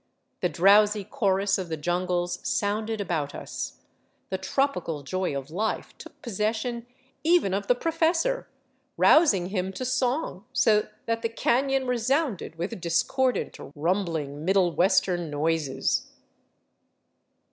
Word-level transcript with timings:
The 0.39 0.49
drowsy 0.49 1.03
chorus 1.03 1.59
of 1.59 1.69
the 1.69 1.77
jungles 1.77 2.39
sounded 2.41 2.99
about 2.99 3.35
us; 3.35 3.81
the 4.31 4.37
tropical 4.39 5.03
joy 5.03 5.37
of 5.37 5.51
life 5.51 5.95
took 5.99 6.19
possession 6.23 6.87
even 7.23 7.53
of 7.53 7.67
the 7.67 7.75
professor, 7.75 8.47
rousing 8.97 9.49
him 9.49 9.71
to 9.73 9.85
song, 9.85 10.45
so 10.53 10.87
that 11.05 11.21
the 11.21 11.29
canon 11.29 11.85
resounded 11.85 12.55
with 12.55 12.81
discordant, 12.81 13.59
rumbling 13.75 14.43
Middle 14.43 14.71
Western 14.71 15.29
noises. 15.29 16.11